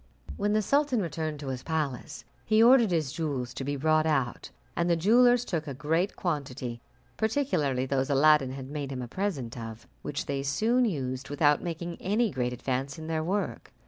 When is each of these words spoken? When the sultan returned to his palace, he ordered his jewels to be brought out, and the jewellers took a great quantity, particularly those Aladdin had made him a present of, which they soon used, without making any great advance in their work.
When 0.35 0.53
the 0.53 0.63
sultan 0.63 0.99
returned 0.99 1.39
to 1.41 1.49
his 1.49 1.61
palace, 1.61 2.25
he 2.43 2.63
ordered 2.63 2.89
his 2.89 3.11
jewels 3.13 3.53
to 3.53 3.63
be 3.63 3.75
brought 3.75 4.07
out, 4.07 4.49
and 4.75 4.89
the 4.89 4.95
jewellers 4.95 5.45
took 5.45 5.67
a 5.67 5.75
great 5.75 6.15
quantity, 6.15 6.81
particularly 7.17 7.85
those 7.85 8.09
Aladdin 8.09 8.53
had 8.53 8.71
made 8.71 8.91
him 8.91 9.03
a 9.03 9.07
present 9.07 9.55
of, 9.59 9.85
which 10.01 10.25
they 10.25 10.41
soon 10.41 10.85
used, 10.85 11.29
without 11.29 11.61
making 11.61 12.01
any 12.01 12.31
great 12.31 12.51
advance 12.51 12.97
in 12.97 13.05
their 13.05 13.23
work. 13.23 13.71